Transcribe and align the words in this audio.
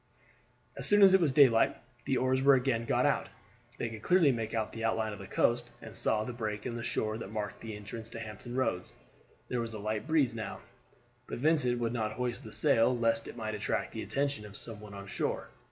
As 0.75 0.87
soon 0.87 1.03
as 1.03 1.13
it 1.13 1.21
was 1.21 1.31
daylight 1.31 1.77
the 2.05 2.17
oars 2.17 2.41
were 2.41 2.55
again 2.55 2.85
got 2.85 3.05
out. 3.05 3.29
They 3.77 3.87
could 3.87 4.01
clearly 4.01 4.31
make 4.31 4.55
out 4.55 4.73
the 4.73 4.83
outline 4.83 5.13
of 5.13 5.19
the 5.19 5.27
coast, 5.27 5.69
and 5.79 5.95
saw 5.95 6.23
the 6.23 6.33
break 6.33 6.65
in 6.65 6.75
the 6.75 6.81
shore 6.81 7.19
that 7.19 7.29
marked 7.31 7.61
the 7.61 7.75
entrance 7.75 8.09
to 8.09 8.19
Hampton 8.19 8.55
Roads. 8.55 8.93
There 9.47 9.61
was 9.61 9.75
a 9.75 9.79
light 9.79 10.07
breeze 10.07 10.33
now, 10.33 10.61
but 11.27 11.37
Vincent 11.37 11.77
would 11.79 11.93
not 11.93 12.13
hoist 12.13 12.43
the 12.43 12.51
sail 12.51 12.97
lest 12.97 13.27
it 13.27 13.37
might 13.37 13.53
attract 13.53 13.91
the 13.91 14.01
attention 14.01 14.43
of 14.43 14.57
some 14.57 14.79
one 14.81 14.95
on 14.95 15.05
shore. 15.05 15.49